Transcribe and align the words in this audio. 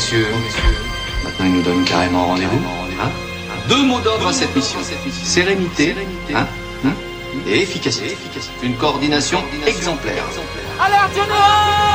messieurs, 0.00 0.26
maintenant 1.24 1.44
il 1.44 1.52
nous 1.52 1.62
donne 1.62 1.84
carrément 1.84 2.28
rendez-vous. 2.28 2.62
hein 3.02 3.10
Deux 3.68 3.82
mots 3.82 4.00
d'ordre 4.00 4.28
à 4.28 4.32
cette 4.32 4.56
mission. 4.56 4.78
Sérénité 5.22 5.94
hein, 6.34 6.46
hein, 6.86 6.94
et 7.46 7.60
efficacité. 7.60 8.16
Une 8.62 8.76
coordination 8.76 9.40
exemplaire. 9.66 10.24
Alerte 10.80 11.89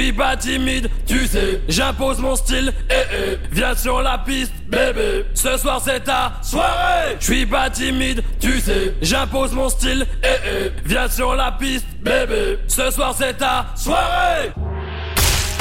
suis 0.00 0.12
pas 0.12 0.36
timide, 0.36 0.90
tu 1.06 1.26
sais, 1.26 1.62
j'impose 1.68 2.18
mon 2.18 2.36
style, 2.36 2.72
eh 2.90 2.94
eh, 2.94 3.38
viens 3.50 3.74
sur 3.74 4.02
la 4.02 4.18
piste, 4.18 4.52
bébé. 4.68 5.24
Ce 5.34 5.56
soir 5.56 5.80
c'est 5.82 6.00
ta 6.00 6.34
soirée. 6.42 7.16
Je 7.18 7.24
suis 7.24 7.46
pas 7.46 7.70
timide, 7.70 8.22
tu 8.38 8.60
sais, 8.60 8.94
j'impose 9.00 9.52
mon 9.52 9.70
style, 9.70 10.06
eh 10.22 10.26
eh, 10.26 10.72
viens 10.84 11.08
sur 11.08 11.34
la 11.34 11.52
piste, 11.52 11.86
bébé. 12.02 12.58
Ce 12.68 12.90
soir 12.90 13.14
c'est 13.16 13.38
ta 13.38 13.68
soirée. 13.74 14.52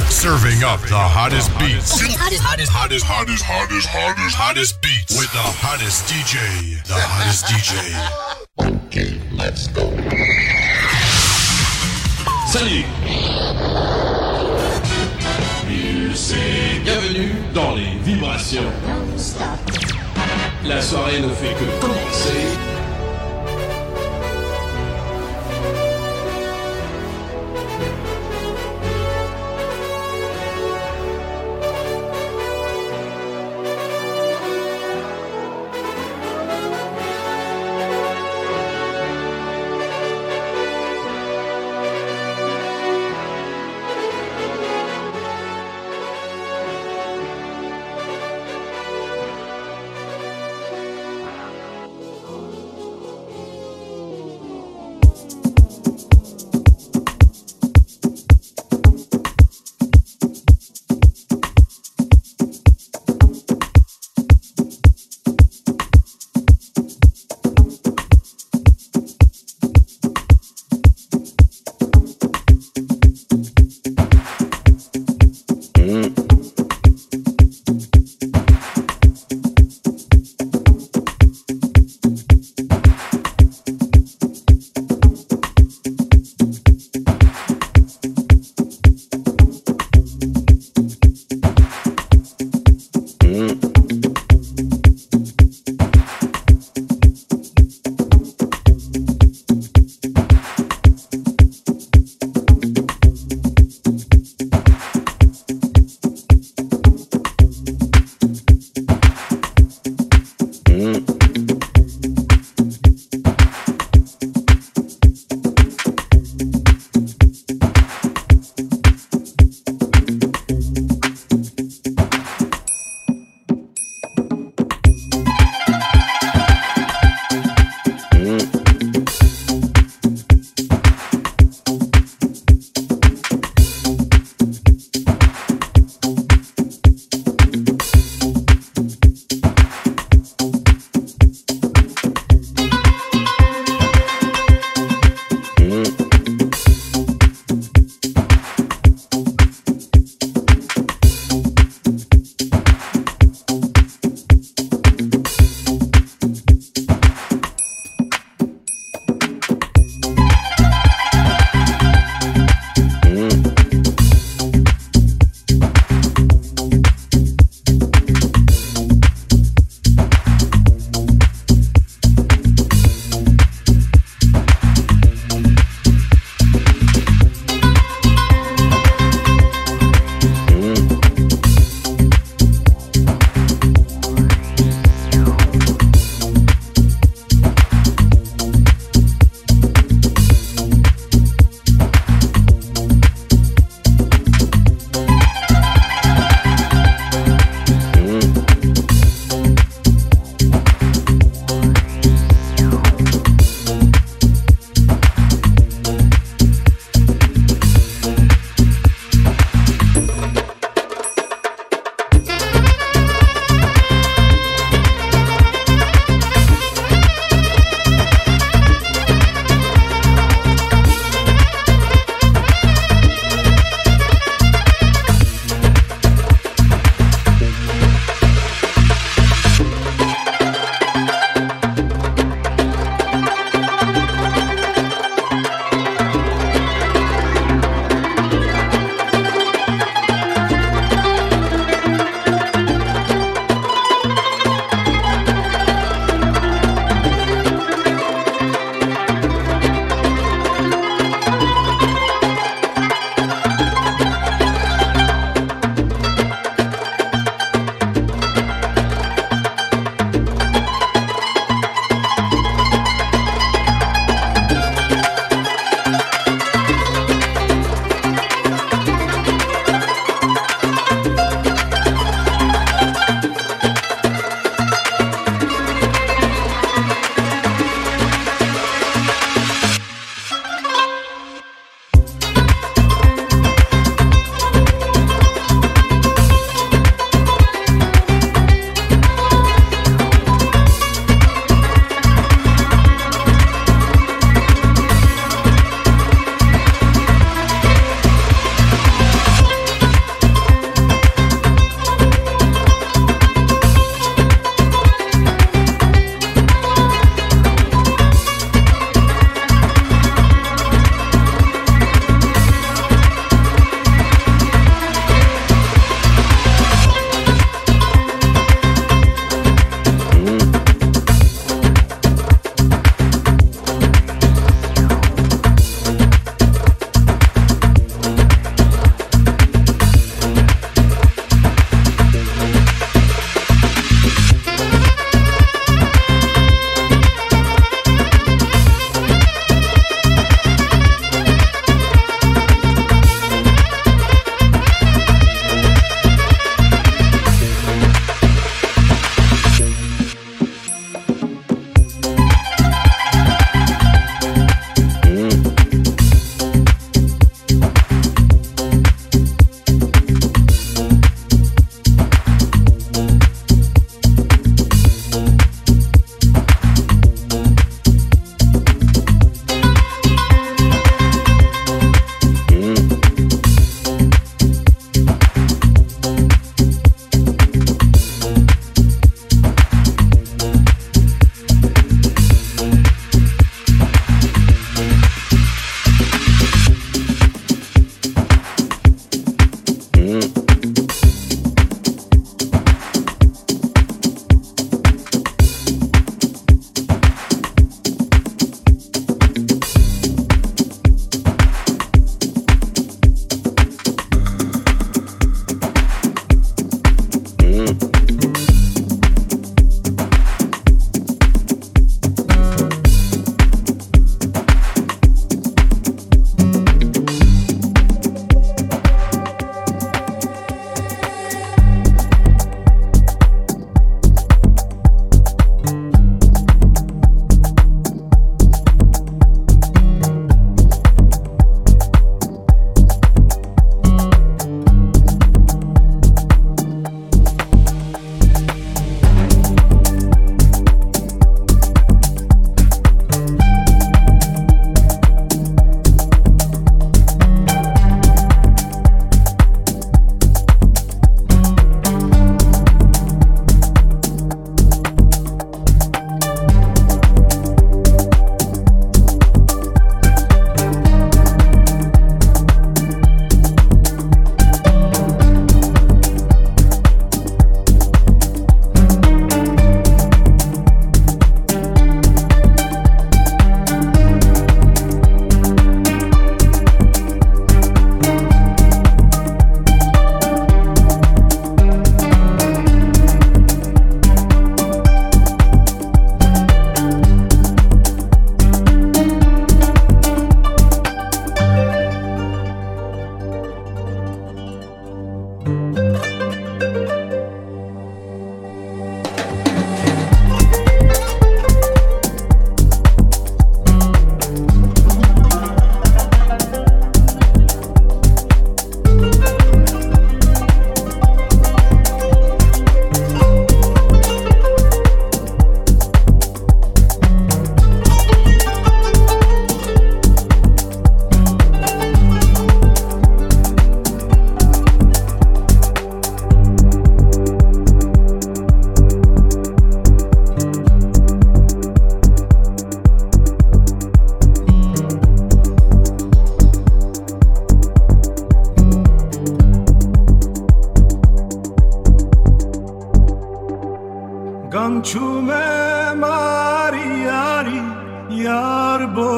Serving 0.09 0.63
up 0.63 0.81
the 0.87 0.93
hottest 0.93 1.49
beats. 1.57 1.91
Hottest, 1.93 2.19
hottest, 2.19 2.71
hottest, 2.71 3.05
hottest, 3.05 3.43
hottest, 3.43 3.87
hottest, 3.87 4.35
hottest 4.35 4.81
beats. 4.81 5.17
With 5.17 5.31
the 5.31 5.39
hottest 5.39 6.07
DJ. 6.07 6.83
The 6.83 6.93
hottest 6.93 7.45
DJ. 7.45 7.73
Okay, 8.59 9.13
let's 9.37 9.67
go. 9.69 9.91
Salut 12.47 12.85
Bienvenue 16.85 17.33
dans 17.53 17.75
les 17.75 17.97
vibrations. 18.01 18.63
La 20.65 20.81
soirée 20.81 21.19
ne 21.19 21.27
fait 21.27 21.53
que 21.55 21.81
commencer. 21.81 22.74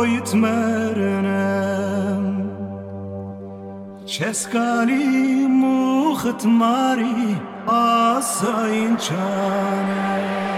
itmernem 0.05 1.87
Çeskali 4.07 5.47
muhtmari 5.47 7.35
asayın 7.67 8.95
çanem. 8.95 10.56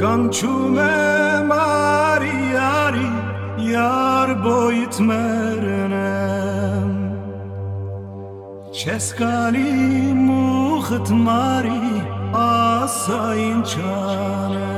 Կանչում 0.00 0.78
է 0.80 0.84
Մարիարի 1.50 3.08
յարբոյից 3.66 5.00
մերնեմ 5.10 6.94
Չես 8.72 9.10
գալի 9.20 9.74
մուխտ 10.22 11.12
Մարի 11.28 11.92
ասա 12.46 13.22
ինչ 13.44 13.70
անեմ 13.98 14.69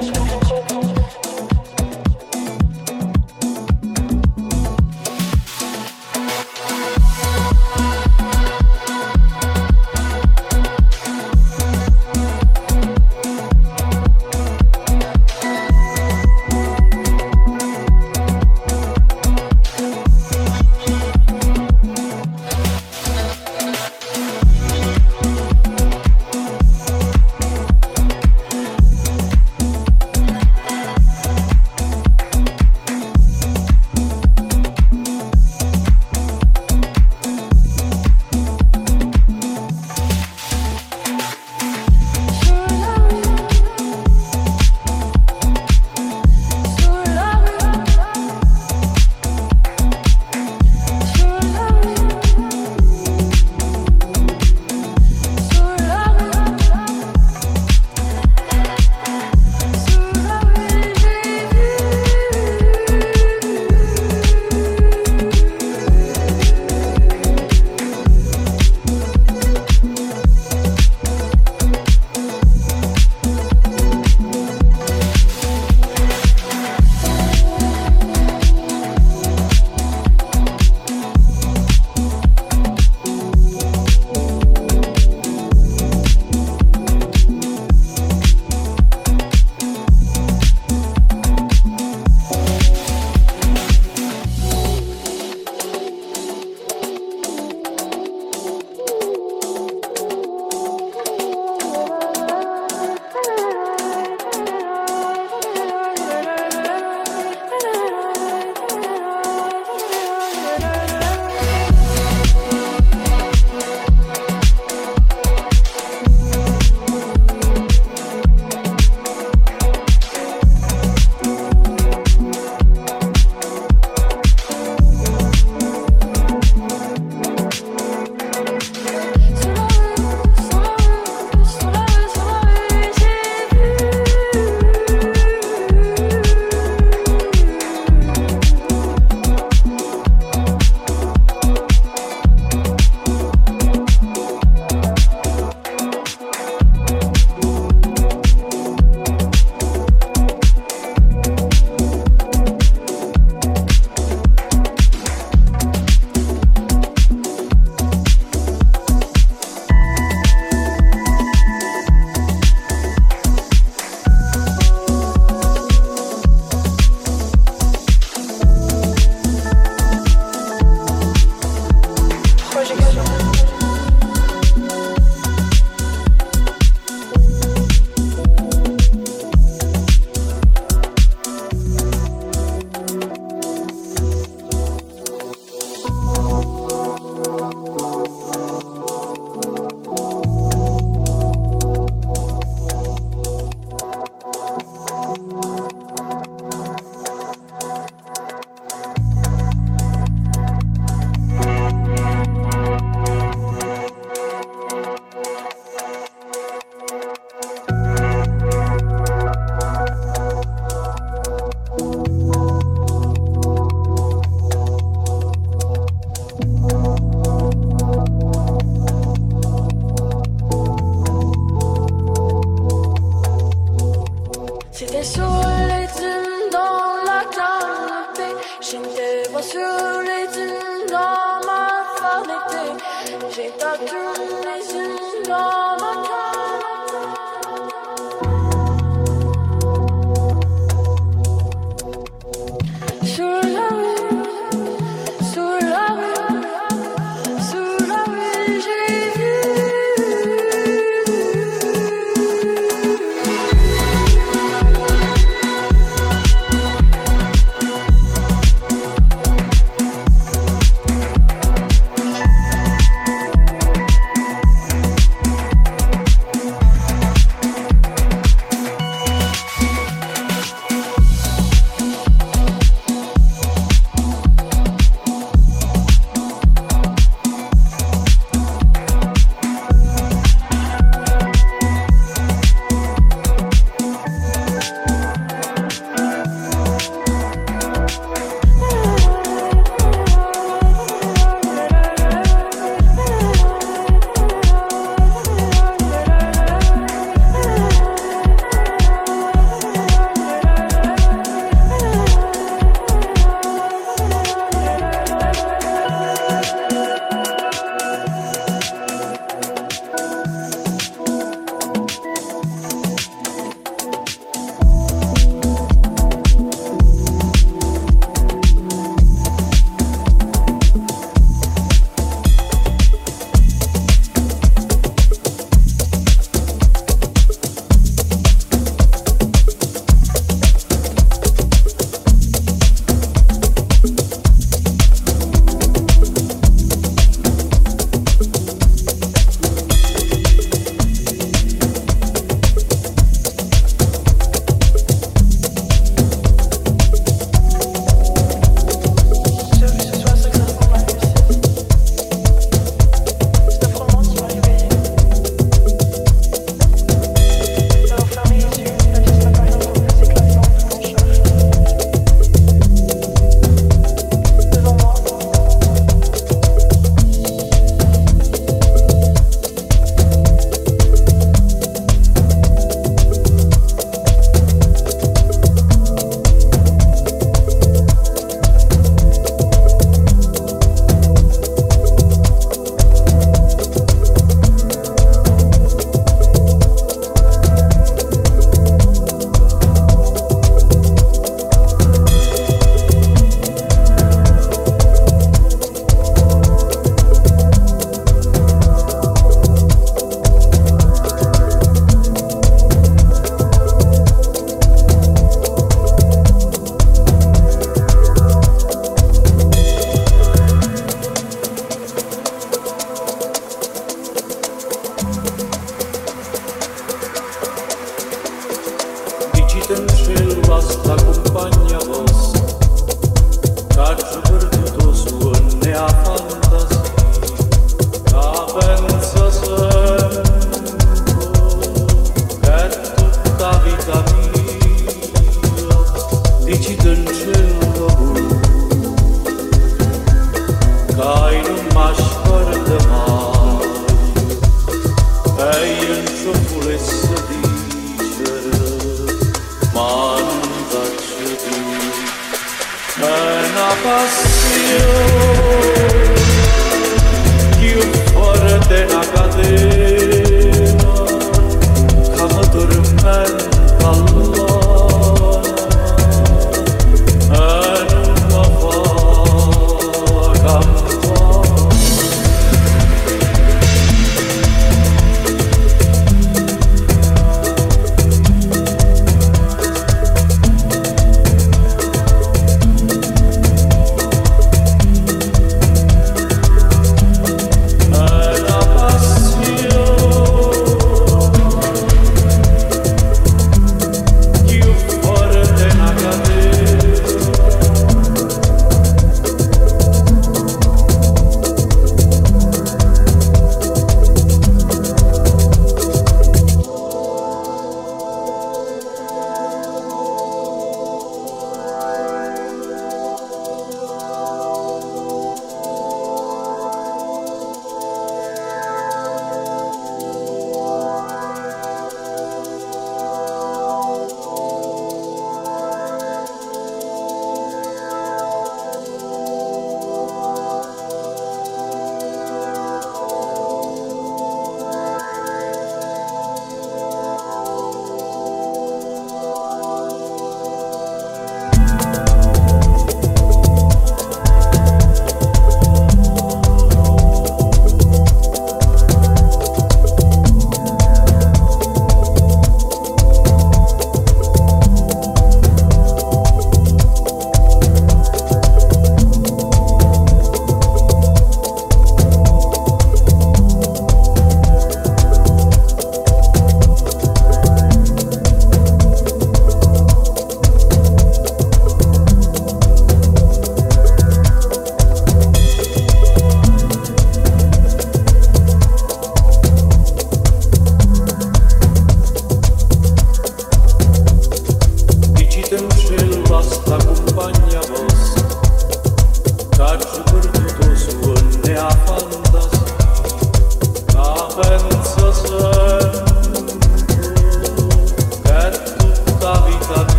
Don't 0.00 0.23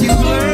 you 0.00 0.08
learn. 0.08 0.51